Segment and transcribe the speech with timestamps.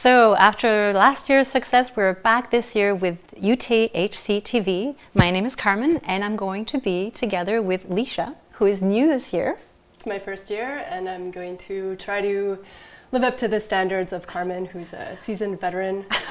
[0.00, 4.96] So, after last year's success, we're back this year with UTHC TV.
[5.14, 9.08] My name is Carmen, and I'm going to be together with Lisha, who is new
[9.08, 9.58] this year.
[9.96, 12.58] It's my first year, and I'm going to try to
[13.12, 16.04] live up to the standards of Carmen, who's a seasoned veteran.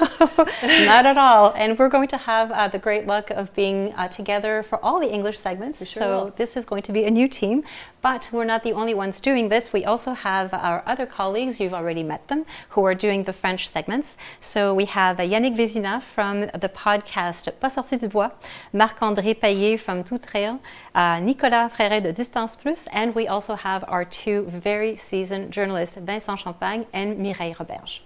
[0.62, 1.52] Not at all.
[1.54, 4.98] And we're going to have uh, the great luck of being uh, together for all
[4.98, 5.86] the English segments.
[5.86, 6.32] sure so will.
[6.38, 7.64] this is going to be a new team.
[8.00, 9.74] But we're not the only ones doing this.
[9.74, 13.68] We also have our other colleagues, you've already met them, who are doing the French
[13.68, 14.16] segments.
[14.40, 18.30] So we have uh, Yannick Vézina from the podcast Pas sorti du bois,
[18.72, 20.60] Marc-André Paillet from Tout Trail,
[20.94, 25.96] uh, Nicolas Fréret de Distance Plus, and we also have our two very seasoned journalists,
[25.96, 28.00] Vincent Champagne and Mireille Roberge.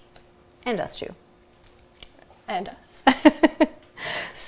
[0.65, 1.15] And us too.
[2.49, 3.67] And us.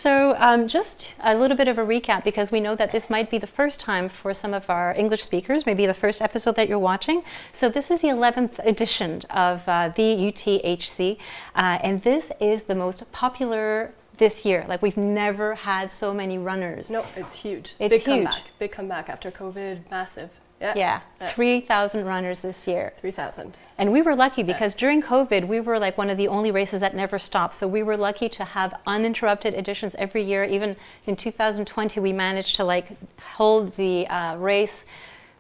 [0.06, 3.30] So, um, just a little bit of a recap because we know that this might
[3.30, 6.69] be the first time for some of our English speakers, maybe the first episode that
[6.69, 7.23] you're watching.
[7.51, 11.17] So, this is the 11th edition of uh, the UTHC,
[11.55, 14.64] uh, and this is the most popular this year.
[14.69, 16.91] Like, we've never had so many runners.
[16.91, 17.75] No, it's huge.
[17.78, 18.25] It's Big huge.
[18.27, 18.42] comeback.
[18.58, 19.91] Big comeback after COVID.
[19.91, 20.30] Massive.
[20.60, 20.72] Yeah.
[20.76, 21.28] Yeah, Yeah.
[21.30, 22.92] 3,000 runners this year.
[23.00, 23.56] 3,000.
[23.78, 26.80] And we were lucky because during COVID, we were like one of the only races
[26.80, 27.54] that never stopped.
[27.54, 30.44] So we were lucky to have uninterrupted editions every year.
[30.44, 32.88] Even in 2020, we managed to like
[33.20, 34.86] hold the uh, race.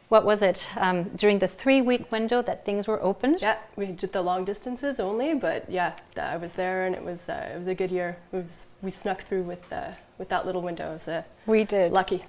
[0.08, 0.68] What was it?
[0.76, 3.38] Um, during the three-week window that things were opened.
[3.42, 7.28] Yeah, we did the long distances only, but yeah, I was there and it was
[7.28, 8.16] uh, it was a good year.
[8.32, 10.90] It was we snuck through with uh, with that little window.
[10.90, 11.90] It was uh, We did.
[11.90, 12.24] lucky.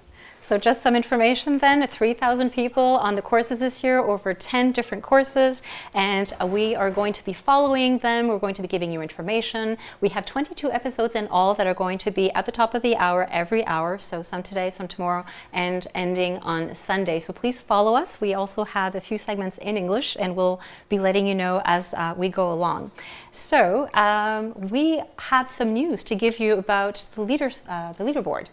[0.48, 5.04] So just some information then, 3,000 people on the courses this year, over 10 different
[5.04, 5.62] courses,
[5.92, 8.28] and uh, we are going to be following them.
[8.28, 9.76] We're going to be giving you information.
[10.00, 12.80] We have 22 episodes in all that are going to be at the top of
[12.80, 17.18] the hour every hour, so some today, some tomorrow, and ending on Sunday.
[17.18, 18.18] So please follow us.
[18.18, 21.92] We also have a few segments in English, and we'll be letting you know as
[21.92, 22.90] uh, we go along.
[23.32, 28.46] So um, we have some news to give you about the leaders, uh, the leaderboard.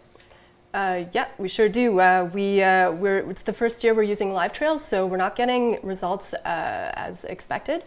[0.76, 2.02] Uh, yeah, we sure do.
[2.02, 5.34] Uh, we uh, we're it's the first year we're using live trails, so we're not
[5.38, 7.84] getting results uh, as expected.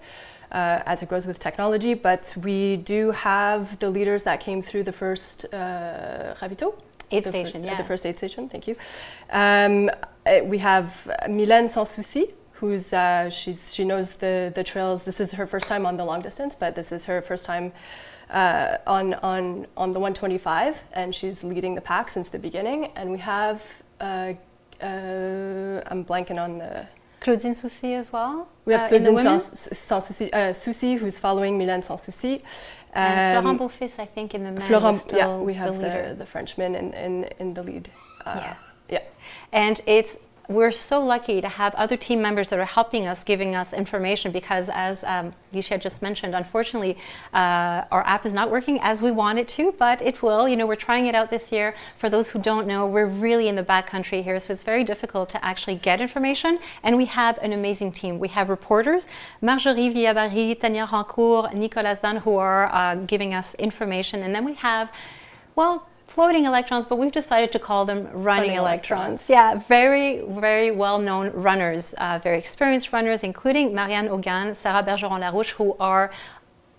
[0.51, 4.83] Uh, as it grows with technology, but we do have the leaders that came through
[4.83, 6.73] the first uh, Ravito.
[7.11, 7.77] Aid the station, first, uh, yeah.
[7.77, 8.49] the first aid station.
[8.49, 8.75] Thank you.
[9.29, 9.91] Um,
[10.45, 10.87] we have
[11.27, 15.05] Mylène Sans Souci, who's uh, she's she knows the the trails.
[15.05, 17.73] This is her first time on the long distance, but this is her first time
[18.31, 22.91] uh, on on on the 125, and she's leading the pack since the beginning.
[22.97, 23.63] And we have
[24.01, 24.35] uh,
[24.83, 26.87] uh, I'm blanking on the.
[27.21, 28.47] Claudine Soucy as well.
[28.65, 29.41] We have uh, in Claudine.
[29.41, 32.43] Sans, uh, Souci, who's following Mylène Sans Souci.
[32.95, 36.15] And Um, Florent Beaufils, I think, in the men Florent, yeah, we have the the,
[36.19, 37.91] the, Frenchman in, in, in the lead.
[38.25, 38.55] Uh, Yeah.
[38.89, 39.03] yeah.
[39.53, 40.17] And it's
[40.49, 44.33] we're so lucky to have other team members that are helping us, giving us information
[44.33, 46.97] because, as um, Lisha just mentioned, unfortunately,
[47.35, 50.49] uh, our app is not working as we want it to, but it will.
[50.49, 51.75] You know, we're trying it out this year.
[51.99, 54.85] For those who don't know, we're really in the back country here, so it's very
[54.85, 56.59] difficult to actually get information.
[56.83, 58.19] And we have an amazing team.
[58.19, 59.07] We have reporters,
[59.43, 64.23] Marjorie Villabari, Tania Rancourt, Nicolas Dan, who are uh, giving us information.
[64.23, 64.91] And then we have,
[65.57, 69.29] well, floating electrons, but we've decided to call them running, Running electrons.
[69.29, 69.31] electrons.
[69.31, 70.09] Yeah, very,
[70.47, 75.77] very well known runners, uh, very experienced runners, including Marianne Hogan, Sarah Bergeron Larouche, who
[75.79, 76.11] are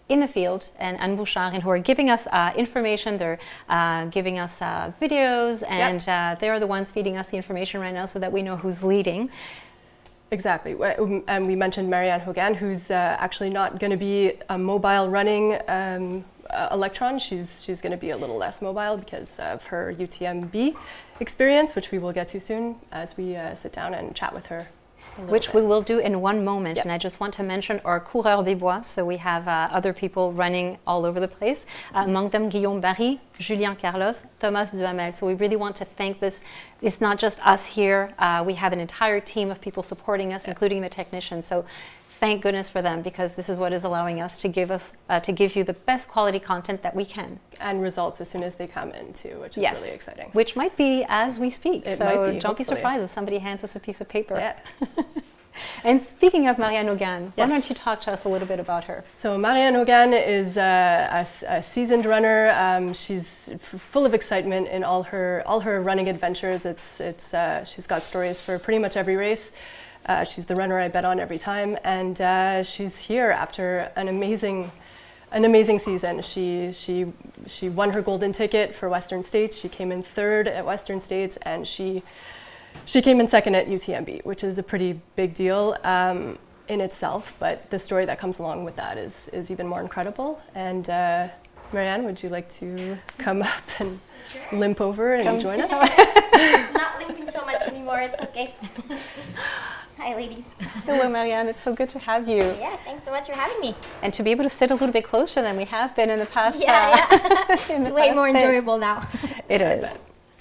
[0.10, 3.20] in the field, and Anne Bouchard, and who are giving us uh, information.
[3.20, 3.38] They're
[3.70, 7.94] uh, giving us uh, videos, and uh, they're the ones feeding us the information right
[7.94, 9.30] now so that we know who's leading.
[10.32, 10.74] Exactly.
[10.74, 15.08] Um, And we mentioned Marianne Hogan, who's uh, actually not going to be a mobile
[15.10, 17.20] running um, uh, electron.
[17.20, 20.76] She's, she's going to be a little less mobile because of her UTMB
[21.20, 24.48] experience, which we will get to soon as we uh, sit down and chat with
[24.48, 24.68] her.
[25.28, 25.56] which bit.
[25.56, 26.78] we will do in one moment.
[26.78, 26.86] Yep.
[26.86, 28.82] And I just want to mention our Coureurs des Bois.
[28.82, 31.66] So we have uh, other people running all over the place.
[31.94, 35.12] Uh, among them, Guillaume Barry, Julien Carlos, Thomas Duhamel.
[35.12, 36.44] So we really want to thank this.
[36.82, 38.14] It's not just us here.
[38.18, 41.46] Uh, we have an entire team of people supporting us, including the technicians.
[41.46, 41.66] So
[42.20, 45.20] thank goodness for them because this is what is allowing us to give us uh,
[45.22, 47.40] to give you the best quality content that we can.
[47.60, 50.30] and results as soon as they come in too, which is yes, really exciting.
[50.34, 51.86] Which might be as we speak.
[51.86, 54.36] It so might be, don't be surprised if somebody hands us a piece of paper.
[54.36, 54.56] Yeah.
[55.84, 58.86] And speaking of Marianne Hogan, why don't you talk to us a little bit about
[58.86, 59.04] her?
[59.18, 62.52] So Marianne Hogan is a a, s- a seasoned runner.
[62.52, 66.64] Um, she's f- full of excitement in all her all her running adventures.
[66.66, 69.52] It's it's uh, she's got stories for pretty much every race.
[70.10, 74.08] Uh, she's the runner I bet on every time, and uh, she's here after an
[74.08, 74.72] amazing
[75.32, 76.24] an amazing season.
[76.24, 77.06] She she
[77.46, 79.56] she won her golden ticket for Western States.
[79.56, 82.02] She came in third at Western States, and she
[82.86, 85.78] she came in second at UTMB, which is a pretty big deal.
[85.84, 86.40] Um,
[86.70, 90.40] in itself, but the story that comes along with that is, is even more incredible.
[90.54, 91.28] And uh,
[91.74, 94.00] Marianne, would you like to come up and
[94.32, 94.60] Sure.
[94.60, 95.40] limp over and Come.
[95.40, 95.72] join us?
[96.74, 98.02] Not limping so much anymore.
[98.02, 98.54] It's okay.
[100.00, 100.56] Hi, ladies.
[100.86, 101.50] Hello, Marianne.
[101.50, 102.38] It's so good to have you.
[102.38, 103.76] Yeah, thanks so much for having me.
[104.02, 106.20] And to be able to sit a little bit closer than we have been in
[106.20, 106.62] the past.
[106.62, 107.18] Yeah, uh,
[107.50, 107.56] yeah.
[107.70, 108.38] It's way more bit.
[108.38, 109.06] enjoyable now.
[109.50, 109.90] It is.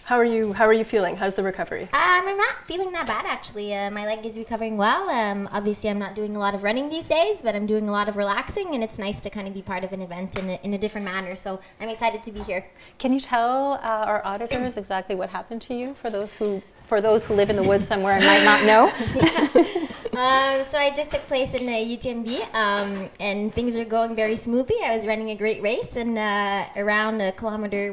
[0.05, 0.53] How are you?
[0.53, 1.17] How are you feeling?
[1.17, 1.83] How's the recovery?
[1.83, 3.75] Um, I'm not feeling that bad actually.
[3.75, 5.11] Uh, my leg is recovering well.
[5.11, 7.93] Um, obviously, I'm not doing a lot of running these days, but I'm doing a
[7.93, 10.51] lot of relaxing, and it's nice to kind of be part of an event in
[10.51, 11.35] a, in a different manner.
[11.35, 12.65] So I'm excited to be here.
[12.99, 17.01] Can you tell uh, our auditors exactly what happened to you for those who for
[17.01, 19.85] those who live in the woods somewhere and might not know?
[20.19, 24.35] Um, so I just took place in the UTMB, um, and things are going very
[24.35, 24.75] smoothly.
[24.83, 27.93] I was running a great race, and uh, around a kilometer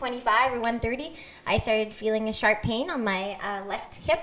[0.00, 1.14] 125 or 130,
[1.46, 4.20] I started feeling a sharp pain on my uh, left hip,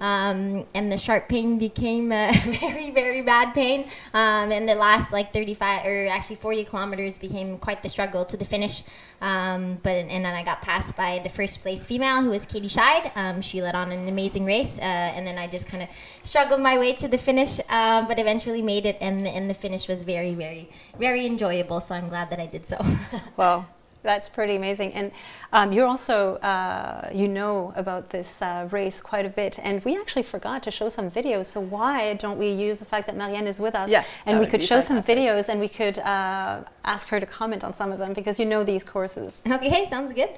[0.00, 3.88] um, and the sharp pain became a very, very bad pain.
[4.12, 8.36] Um, and the last like 35 or actually 40 kilometers became quite the struggle to
[8.36, 8.82] the finish.
[9.20, 12.68] Um, but and then I got passed by the first place female, who was Katie
[12.68, 13.10] Schide.
[13.16, 15.88] Um, she led on an amazing race, uh, and then I just kind of
[16.22, 18.98] struggled my way to the finish, um, but eventually made it.
[19.00, 20.68] And and the finish was very, very,
[20.98, 21.80] very enjoyable.
[21.80, 22.76] So I'm glad that I did so.
[23.36, 23.66] Well,
[24.04, 24.92] that's pretty amazing.
[24.92, 25.10] And
[25.52, 29.58] um, you're also, uh, you know about this uh, race quite a bit.
[29.60, 31.46] And we actually forgot to show some videos.
[31.46, 33.90] So why don't we use the fact that Marianne is with us?
[33.90, 37.26] Yes, and we could be show some videos and we could uh, ask her to
[37.26, 39.42] comment on some of them because you know these courses.
[39.50, 40.30] okay, sounds good.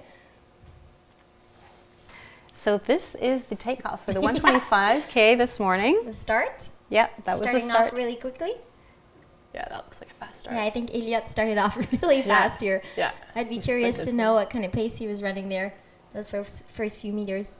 [2.54, 6.02] So this is the takeoff for the 125K this morning.
[6.06, 6.70] The start.
[6.88, 7.62] Yep, that was the start.
[7.62, 8.54] Starting off really quickly.
[9.56, 10.54] Yeah, that looks like a fast start.
[10.56, 12.82] Yeah, I think Elliot started off really fast here.
[12.94, 13.10] Yeah.
[13.34, 15.72] I'd be He curious to know what kind of pace he was running there.
[16.12, 17.56] Those first, first few meters.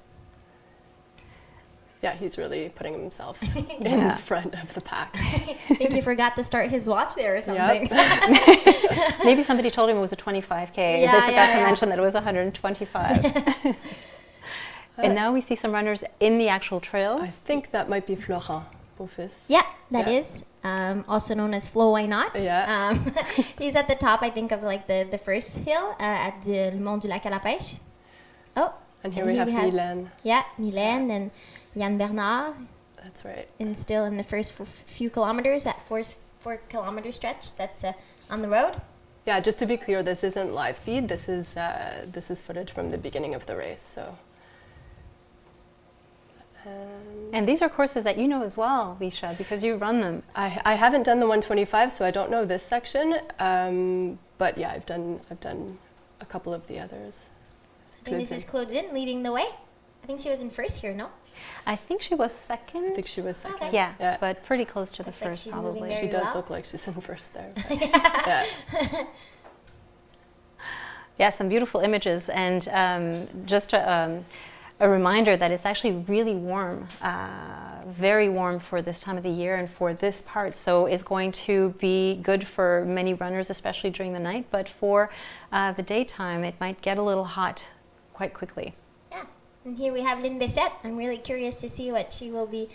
[2.03, 3.39] Yeah, he's really putting himself
[3.81, 4.13] Yeah.
[4.13, 5.11] in front of the pack.
[5.15, 7.89] I think he forgot to start his watch there or something.
[9.25, 10.75] Maybe somebody told him it was a 25K.
[10.75, 11.65] they Yeah, forgot yeah, to yeah.
[11.65, 13.75] mention that it was 125.
[14.99, 17.23] and now we see some runners in the actual trails.
[17.23, 18.65] I think that might be Florent
[19.49, 20.19] Yeah, that Yeah.
[20.19, 21.93] is um, also known as Flo.
[21.93, 22.39] Why not?
[22.41, 22.91] Yeah.
[22.91, 23.15] Um,
[23.59, 26.71] he's at the top, I think, of like the, the first hill uh, at the
[26.73, 27.79] Mont du Lac à l'Empêche.
[28.57, 28.73] Oh,
[29.05, 30.09] And here And we here have we have- Mylène.
[30.23, 31.31] yeah, Mylène and
[31.77, 32.55] Jan Bernard,
[33.03, 33.47] That's right.
[33.61, 36.03] and still in the first f- few kilometers, that four,
[36.41, 37.93] four kilometer stretch that's uh,
[38.31, 38.81] on the road.
[39.27, 41.09] Yeah, just to be clear, this isn't live feed.
[41.09, 43.83] This is uh, this is footage from the beginning of the race.
[43.83, 44.17] So.
[46.67, 50.23] Um, And these are courses that you know as well, Lisha, because you run them.
[50.35, 53.17] I, I haven't done the 125, so I don't know this section.
[53.39, 55.77] Um, but yeah, I've done I've done
[56.21, 57.31] a couple of the others.
[58.03, 59.47] I think this is Claudine leading the way.
[60.03, 61.09] I think she was in first here, no?
[61.67, 62.85] I think she was second.
[62.93, 63.57] I think she was second.
[63.69, 63.71] Okay.
[63.77, 64.17] Yeah, Yeah.
[64.21, 65.91] but pretty close to the Looks like first, she's probably.
[65.91, 66.35] very She does well.
[66.37, 67.53] look like she's in first there.
[67.55, 69.05] but- yeah.
[71.19, 74.25] Yeah, some beautiful images, and um, just a, um,
[74.79, 79.31] a reminder that it's actually really warm, uh, very warm for this time of the
[79.31, 80.55] year and for this part.
[80.55, 84.47] So it's going to be good for many runners, especially during the night.
[84.51, 85.11] But for
[85.51, 87.67] uh, the daytime, it might get a little hot
[88.13, 88.75] quite quickly.
[89.11, 89.25] Yeah.
[89.65, 90.73] And here we have Lyne Bessette.
[90.85, 92.69] I'm really curious to see what she will be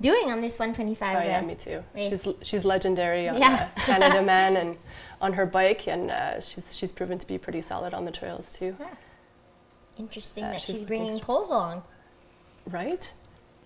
[0.00, 1.16] doing on this 125.
[1.16, 1.82] Oh yeah, uh, me too.
[1.96, 2.22] race.
[2.22, 3.70] She's she's legendary on Yeah.
[3.76, 4.76] uh, Canada Man and
[5.20, 8.56] on her bike, and uh, she's she's proven to be pretty solid on the trails
[8.56, 8.76] too.
[9.98, 11.82] Interesting Yeah, that she's she's, bringing poles along.
[12.66, 13.12] Right?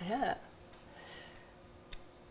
[0.06, 0.34] Yeah.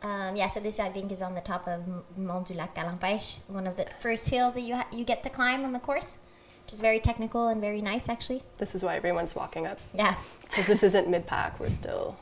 [0.03, 1.81] Um, yeah, so this I think is on the top of
[2.15, 5.23] Mont du Lac à l'Empêche, one of the first hills that you ha- you get
[5.23, 6.17] to climb on the course,
[6.65, 8.43] which is very technical and very nice actually.
[8.59, 10.15] This is why everyone's walking up Yeah.
[10.49, 11.59] because this isn't mid pack.
[11.59, 12.15] We're still.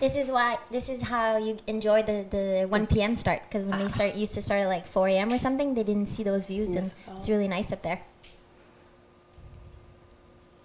[0.00, 3.14] This is why this is how you enjoy the, the 1 p.m.
[3.14, 5.32] start because when they start used to start at like 4 a.m.
[5.32, 7.16] or something, they didn't see those views and Yes.
[7.16, 8.00] it's really nice up there.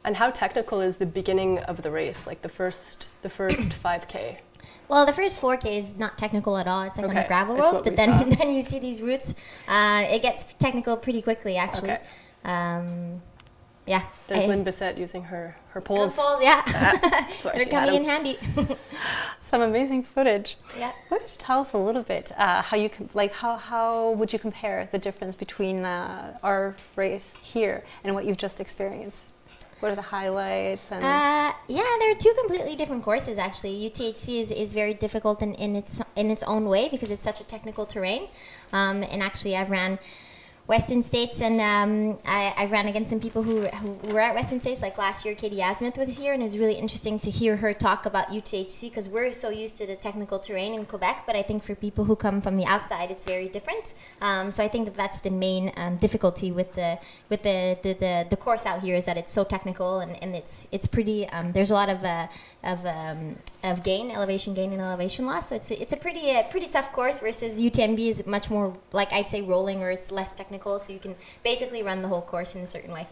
[0.04, 2.26] And how technical is the beginning of the race?
[2.26, 4.38] Like the first the first 5k.
[4.88, 6.84] Well, the first 4K is not technical at all.
[6.84, 9.34] It's like on a gravel road, but then then you see these routes.
[9.68, 11.92] Uh, it gets technical pretty quickly, actually.
[11.92, 12.02] Okay.
[12.44, 13.22] Um,
[13.88, 14.04] yeah.
[14.28, 16.14] There's I- Lyne Bessette using her her Her poles.
[16.16, 16.62] poles, yeah.
[17.44, 18.38] They're coming in handy.
[19.42, 20.58] Some amazing footage.
[20.78, 20.92] yeah.
[21.08, 24.12] Why don't you tell us a little bit uh, how you com- like how, how
[24.12, 29.28] would you compare the difference between uh, our race here and what you've just experienced?
[29.82, 30.92] What are the highlights?
[30.92, 33.74] And Uh, yeah, they're two completely different courses actually.
[33.90, 37.42] UTHC is, is very difficult in, in its in its own way because it's such
[37.42, 38.28] a technical terrain.
[38.72, 39.98] Um, and actually, I've ran
[40.68, 44.62] Western States, and um, I, I, ran against some people who, who, were at Western
[44.62, 44.82] States.
[44.82, 47.74] Like last year, Katie Asmuth was here, and it was really interesting to hear her
[47.74, 51.24] talk about UTHC because we're so used to the technical terrain in Quebec.
[51.26, 53.96] But I think for people who come from the outside, it's very different.
[54.22, 57.00] Um, so I think that that's the main um, difficulty with the
[57.30, 60.36] with the, the, the, the, course out here is that it's so technical and, and
[60.36, 61.28] it's it's pretty.
[61.30, 62.28] Um, there's a lot of uh,
[62.64, 65.50] of um, of gain, elevation gain, and elevation loss.
[65.50, 68.76] So it's a, it's a pretty uh, pretty tough course versus UTMB is much more
[68.92, 72.22] like I'd say rolling or it's less technical, so you can basically run the whole
[72.22, 73.08] course in a certain way.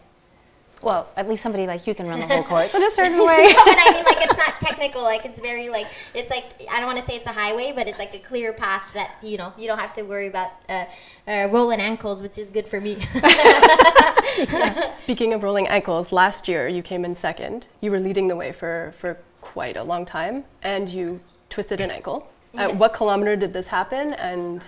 [0.82, 3.52] Well, at least somebody like you can run the whole course in a certain way.
[3.52, 5.02] no, but I mean, like it's not technical.
[5.02, 7.86] Like it's very like it's like I don't want to say it's a highway, but
[7.86, 10.86] it's like a clear path that you know you don't have to worry about uh,
[11.28, 12.98] uh, rolling ankles, which is good for me.
[14.94, 17.68] Speaking of rolling ankles, last year you came in second.
[17.80, 21.90] You were leading the way for for quite a long time, and you twisted an
[21.90, 22.28] ankle.
[22.52, 22.68] Yeah.
[22.68, 24.12] At what kilometer did this happen?
[24.14, 24.62] And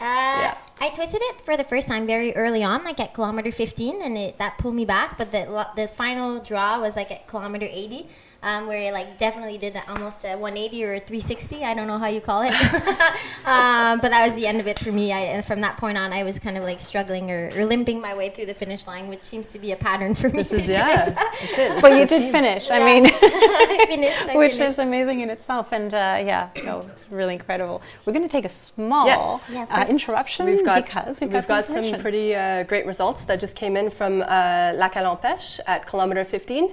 [0.00, 0.58] uh, yeah.
[0.80, 4.18] I twisted it for the first time very early on, like at kilometer 15, and
[4.18, 5.18] it, that pulled me back.
[5.18, 8.08] But the the final draw was like at kilometer 80,
[8.42, 11.64] um, where it like definitely did almost a 180 or a 360.
[11.64, 12.54] I don't know how you call it,
[13.46, 15.12] um, but that was the end of it for me.
[15.12, 18.00] I, and from that point on, I was kind of like struggling or, or, limping
[18.00, 20.42] my way through the finish line, which seems to be a pattern for me.
[20.42, 21.10] This is, yeah,
[21.80, 22.68] but you did finish.
[22.70, 24.72] I mean, I finished, I which finished.
[24.72, 25.72] is amazing in itself.
[25.72, 27.80] And uh, yeah, no, it's really incredible.
[28.04, 29.50] We're going to take a small yes.
[29.52, 33.22] yeah, uh, interruption we've got, because we've, we've got, some, some pretty uh, great results
[33.24, 36.70] that just came in from uh, Lac à l'Empêche at kilometer 15.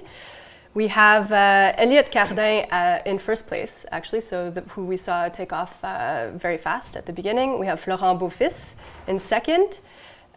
[0.72, 5.28] We have uh, Elliot Cardin uh, in first place, actually, so the, who we saw
[5.28, 7.58] take off uh, very fast at the beginning.
[7.58, 8.74] We have Florent Beaufils
[9.08, 9.80] in second,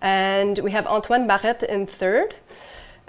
[0.02, 2.34] and we have Antoine Barrette in third.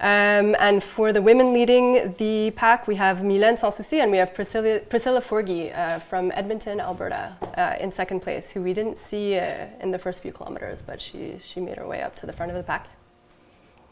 [0.00, 4.35] Um, and for the women leading the pack, we have Mylène Sansouci and we have
[4.35, 9.38] Priscilla, Priscilla Forgy uh, from Edmonton, Alberta, uh, in second place, who we didn't see
[9.38, 12.33] uh, in the first few kilometers, but she, she made her way up to the
[12.33, 12.88] front of the pack.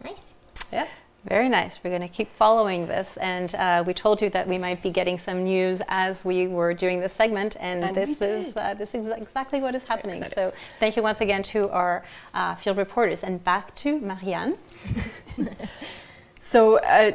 [0.04, 0.34] Nice.
[0.72, 0.88] Yeah.
[1.24, 1.78] Very nice.
[1.82, 3.16] We're going to keep following this.
[3.18, 6.74] And uh, we told you that we might be getting some news as we were
[6.74, 7.56] doing this segment.
[7.60, 10.24] And, and this, is, uh, this is exactly what is happening.
[10.34, 12.02] So thank you once again to our
[12.34, 13.22] uh, field reporters.
[13.22, 14.58] And back to Marianne.
[16.52, 17.12] So, uh,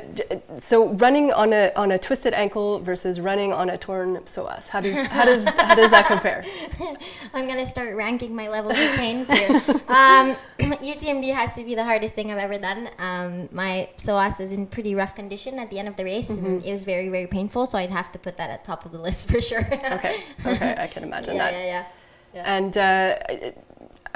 [0.62, 4.67] so running on a on a twisted ankle versus running on a torn psoas.
[4.67, 6.44] How does how does how does that compare?
[7.36, 9.62] I'm gonna start ranking my levels of pain here.
[9.89, 10.36] Um,
[10.82, 12.89] UTMB has to be the hardest thing I've ever done.
[12.98, 16.44] Um, my psoas was in pretty rough condition at the end of the race, mm-hmm.
[16.44, 17.67] and it was very very painful.
[17.67, 19.67] So I'd have to put that at top of the list for sure.
[19.67, 20.15] okay,
[20.48, 21.53] okay, I can imagine yeah, that.
[21.53, 21.86] Yeah, yeah,
[22.34, 22.56] yeah.
[22.58, 22.75] And.
[22.75, 23.51] Uh,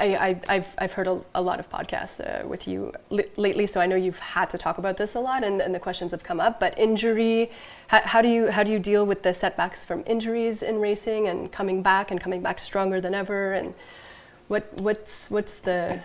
[0.04, 3.80] I, have I've heard a, a, lot of podcasts uh, with you li- lately, so
[3.80, 6.22] I know you've had to talk about this a lot, and, and the questions have
[6.22, 6.60] come up.
[6.60, 7.50] But injury,
[7.88, 11.28] how, how, do you how do you deal with the setbacks from injuries in racing
[11.28, 13.52] and coming back and coming back stronger than ever?
[13.52, 13.74] And
[14.48, 16.00] what what's what's the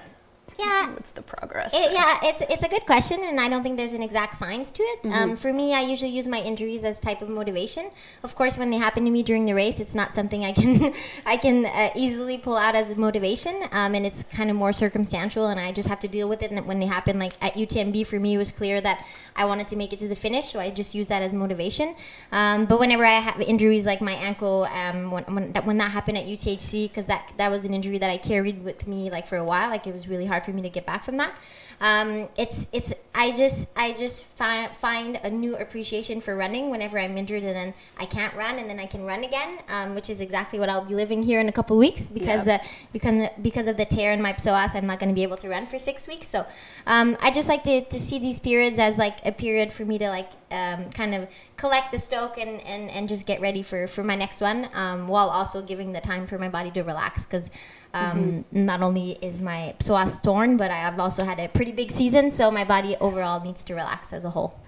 [0.60, 0.90] yeah.
[0.90, 1.74] What's the progress?
[1.74, 4.72] It, yeah, it's it's a good question, and I don't think there's an exact science
[4.72, 5.06] to it.
[5.06, 5.30] Um, mm-hmm.
[5.32, 7.92] Um, for me, I usually use my injuries as type of motivation.
[8.24, 10.94] Of course, when they happen to me during the race, it's not something I can
[11.26, 14.74] I can uh, easily pull out as a motivation, um, and it's kind of more
[14.74, 16.52] circumstantial, and I just have to deal with it.
[16.52, 19.68] And when they happen, like at UTMB, for me, it was clear that I wanted
[19.70, 21.96] to make it to the finish, so I just use that as motivation.
[22.32, 25.92] Um, but whenever I have injuries like my ankle, um, when when that, when that
[25.92, 29.28] happened at UTHC, because that that was an injury that I carried with me like
[29.28, 31.34] for a while, like it was really hard for me to get back from that.
[31.80, 36.98] Um, it's it's I just I just fi- find a new appreciation for running whenever
[36.98, 40.10] I'm injured and then I can't run and then I can run again, um, which
[40.10, 42.58] is exactly what I'll be living here in a couple weeks because uh,
[42.94, 45.50] because because of the tear in my psoas, I'm not going to be able to
[45.50, 46.28] run for six weeks.
[46.28, 46.48] So
[46.88, 50.00] um, I just like to, to see these periods as like a period for me
[50.00, 51.28] to like um, kind of
[51.58, 55.08] collect the stoke and, and, and just get ready for, for my next one um,
[55.08, 57.50] while also giving the time for my body to relax because
[57.94, 58.66] um, mm-hmm.
[58.66, 62.52] not only is my psoas torn but I've also had a pretty big season so
[62.52, 64.60] my body overall needs to relax as a whole.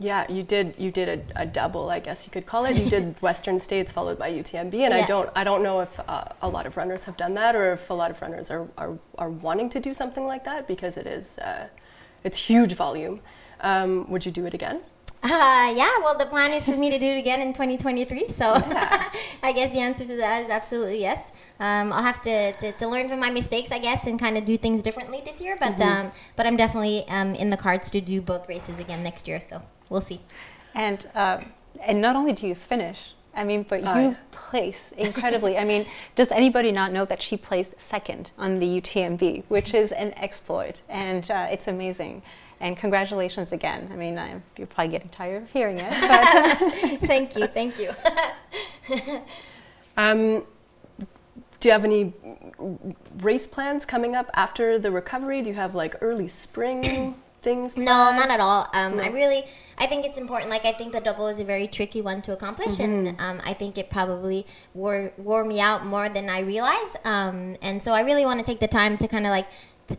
[0.00, 0.74] Yeah, you did.
[0.76, 2.76] You did a, a double, I guess you could call it.
[2.76, 4.96] You did Western States followed by UTMB, and yeah.
[4.96, 5.30] I don't.
[5.36, 7.94] I don't know if uh, a lot of runners have done that, or if a
[7.94, 11.38] lot of runners are, are, are wanting to do something like that because it is,
[11.38, 11.68] uh,
[12.24, 13.20] it's huge volume.
[13.60, 14.82] Um, would you do it again?
[15.24, 18.28] Uh, yeah, well, the plan is for me to do it again in 2023.
[18.28, 19.10] So yeah.
[19.42, 21.30] I guess the answer to that is absolutely yes.
[21.58, 24.44] Um, I'll have to, to, to, learn from my mistakes, I guess, and kind of
[24.44, 25.56] do things differently this year.
[25.58, 26.06] But mm-hmm.
[26.06, 29.40] um, but I'm definitely um, in the cards to do both races again next year.
[29.40, 30.20] So we'll see.
[30.74, 31.40] And uh,
[31.80, 34.14] and not only do you finish, I mean, but oh, you yeah.
[34.30, 35.58] place incredibly.
[35.58, 39.92] I mean, does anybody not know that she placed second on the UTMB, which is
[39.92, 42.22] an exploit, and uh, it's amazing.
[42.60, 43.90] And congratulations again.
[43.92, 45.90] I mean, I'm, you're probably getting tired of hearing it.
[45.90, 47.90] But thank you, thank you.
[49.96, 50.44] um,
[51.60, 52.12] do you have any
[53.18, 55.42] race plans coming up after the recovery?
[55.42, 57.76] Do you have like early spring things?
[57.76, 58.66] No, not at all.
[58.72, 59.02] Um, No.
[59.04, 59.44] I really,
[59.78, 60.50] I think it's important.
[60.50, 63.06] Like, I think the double is a very tricky one to accomplish, Mm-hmm.
[63.08, 66.96] and um, I think it probably wore wore me out more than I realized.
[67.04, 69.46] Um, and so I really want to take the time to kind of like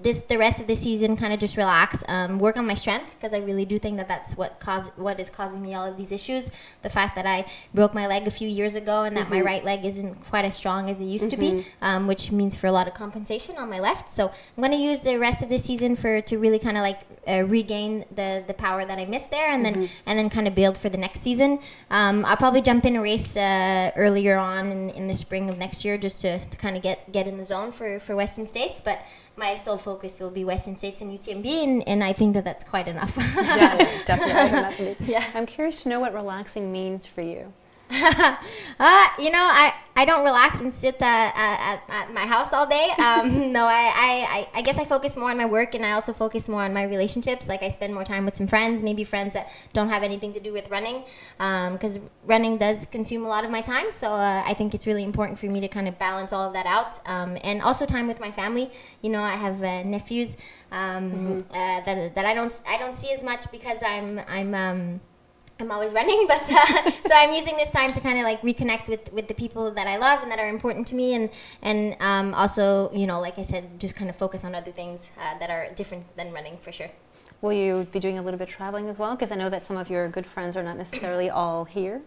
[0.02, 3.12] this the rest of the season, kind of just relax, um, work on my strength
[3.16, 5.96] because I really do think that that's what cause what is causing me all of
[5.98, 6.50] these issues.
[6.82, 9.46] The fact that I broke my leg a few years ago and that my Mm-hmm.
[9.46, 12.68] right leg isn't quite as strong as it used to be, um, which means for
[12.68, 14.10] a lot of compensation on my left.
[14.10, 16.82] So I'm going to use the rest of the season for to really kind of
[16.82, 20.48] like uh, regain the the power that I missed there, and then and then kind
[20.48, 21.60] of build for the next season.
[21.92, 25.58] Um, I'll probably jump in a race uh, earlier on in, in the spring of
[25.58, 28.46] next year just to, to kind of get get in the zone for for Western
[28.46, 29.00] States, but.
[29.38, 32.64] My sole focus will be Western States and UTMB, and, and I think that that's
[32.64, 33.14] quite enough.
[33.18, 34.96] yeah, definitely.
[35.06, 35.26] yeah.
[35.34, 37.52] I'm curious to know what relaxing means for you.
[37.92, 42.66] Uh, you know, I, I don't relax and sit uh, at, at my house all
[42.66, 42.90] day.
[42.98, 46.12] Um, no, I, I, I guess I focus more on my work and I also
[46.12, 47.48] focus more on my relationships.
[47.48, 50.40] Like I spend more time with some friends, maybe friends that don't have anything to
[50.40, 51.04] do with running,
[51.38, 53.92] because running does consume a lot of my time.
[53.92, 56.54] So uh, I think it's really important for me to kind of balance all of
[56.54, 58.72] that out, um, and also time with my family.
[59.02, 60.38] You know, I have uh, nephews
[60.72, 65.00] um, uh, that, that I don't I don't see as much because I'm I'm.
[65.60, 68.90] I'm always running, but uh, so I'm using this time to kind of like reconnect
[68.90, 71.30] with, with the people that I love and that are important to me, and
[71.62, 75.10] and um, also you know like I said, just kind of focus on other things
[75.20, 76.90] uh, that are different than running for sure.
[77.42, 79.16] Will you be doing a little bit of traveling as well?
[79.16, 82.02] Because I know that some of your good friends are not necessarily all here.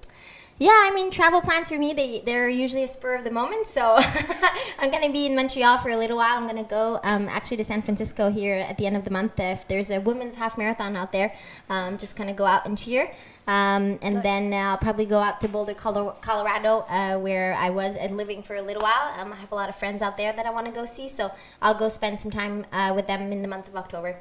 [0.60, 3.68] Yeah, I mean travel plans for me they they're usually a spur of the moment.
[3.68, 3.96] So
[4.78, 6.36] I'm gonna be in Montreal for a little while.
[6.36, 9.38] I'm gonna go um, actually to San Francisco here at the end of the month.
[9.38, 11.32] If there's a women's half marathon out there,
[11.70, 13.10] um, just kind of go out and cheer.
[13.46, 17.96] Um, and then I'll probably go out to Boulder, Colo- Colorado, uh, where I was
[17.96, 19.14] uh, living for a little while.
[19.18, 21.08] Um, I have a lot of friends out there that I want to go see,
[21.08, 21.30] so
[21.62, 24.16] I'll go spend some time uh, with them in the month of October.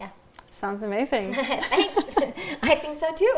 [0.00, 0.08] Yeah,
[0.50, 1.34] Sounds amazing.
[1.34, 2.16] thanks.
[2.62, 3.36] I think so too.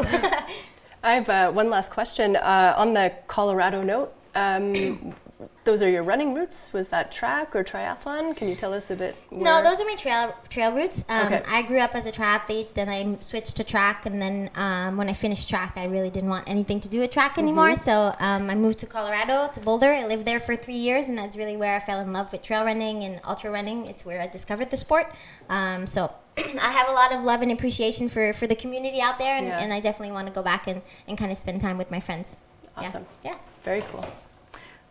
[1.03, 4.13] I have uh, one last question uh, on the Colorado note.
[4.35, 5.15] Um,
[5.65, 6.73] those are your running routes.
[6.73, 8.35] Was that track or triathlon?
[8.37, 9.15] Can you tell us a bit?
[9.31, 11.05] No, those are my trail trail routes.
[11.09, 11.43] Um, Okay.
[11.47, 15.09] I grew up as a triathlete, then I switched to track, and then um, when
[15.09, 17.77] I finished track, I really didn't want anything to do with track anymore.
[17.77, 19.93] So um, I moved to Colorado, to Boulder.
[19.93, 22.43] I lived there for three years, and that's really where I fell in love with
[22.43, 23.87] trail running and ultra running.
[23.87, 25.13] It's where I discovered the sport.
[25.49, 26.13] Um, so
[26.61, 29.47] I have a lot of love and appreciation for, for the community out there, and,
[29.47, 29.61] Yeah.
[29.61, 32.01] and I definitely want to go back and, and kind of spend time with my
[32.01, 32.37] friends.
[32.81, 32.89] Yeah.
[32.89, 33.07] Awesome.
[33.25, 33.37] Yeah.
[33.63, 34.07] Very cool.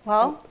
[0.05, 0.45] Well,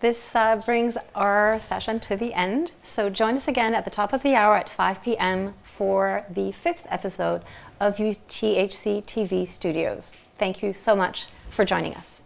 [0.00, 2.72] this uh, brings our session to the end.
[2.82, 5.54] So join us again at the top of the hour at 5 p.m.
[5.62, 7.42] for the fifth episode
[7.80, 10.12] of UTHC TV Studios.
[10.38, 12.22] Thank you so much for joining us.